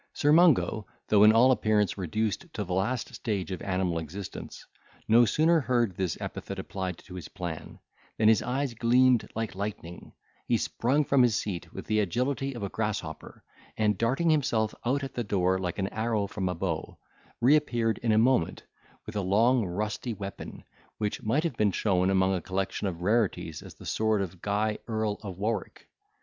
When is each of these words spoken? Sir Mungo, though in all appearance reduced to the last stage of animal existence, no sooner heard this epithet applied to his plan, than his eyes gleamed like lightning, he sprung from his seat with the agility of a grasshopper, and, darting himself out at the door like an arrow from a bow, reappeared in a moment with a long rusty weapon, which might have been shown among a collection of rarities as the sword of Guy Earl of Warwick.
Sir 0.13 0.33
Mungo, 0.33 0.87
though 1.09 1.23
in 1.23 1.31
all 1.31 1.51
appearance 1.51 1.95
reduced 1.95 2.47
to 2.53 2.63
the 2.63 2.73
last 2.73 3.13
stage 3.13 3.51
of 3.51 3.61
animal 3.61 3.99
existence, 3.99 4.65
no 5.07 5.25
sooner 5.25 5.59
heard 5.59 5.95
this 5.95 6.17
epithet 6.19 6.57
applied 6.57 6.97
to 6.97 7.13
his 7.13 7.27
plan, 7.27 7.77
than 8.17 8.27
his 8.27 8.41
eyes 8.41 8.73
gleamed 8.73 9.29
like 9.35 9.53
lightning, 9.53 10.11
he 10.47 10.57
sprung 10.57 11.05
from 11.05 11.21
his 11.21 11.35
seat 11.35 11.71
with 11.71 11.85
the 11.85 11.99
agility 11.99 12.55
of 12.55 12.63
a 12.63 12.69
grasshopper, 12.69 13.43
and, 13.77 13.95
darting 13.99 14.31
himself 14.31 14.73
out 14.87 15.03
at 15.03 15.13
the 15.13 15.23
door 15.23 15.59
like 15.59 15.77
an 15.77 15.87
arrow 15.89 16.25
from 16.25 16.49
a 16.49 16.55
bow, 16.55 16.97
reappeared 17.39 17.99
in 17.99 18.11
a 18.11 18.17
moment 18.17 18.63
with 19.05 19.15
a 19.15 19.21
long 19.21 19.67
rusty 19.67 20.15
weapon, 20.15 20.63
which 20.97 21.21
might 21.21 21.43
have 21.43 21.57
been 21.57 21.71
shown 21.71 22.09
among 22.09 22.33
a 22.33 22.41
collection 22.41 22.87
of 22.87 23.03
rarities 23.03 23.61
as 23.61 23.75
the 23.75 23.85
sword 23.85 24.23
of 24.23 24.41
Guy 24.41 24.79
Earl 24.87 25.19
of 25.21 25.37
Warwick. 25.37 25.87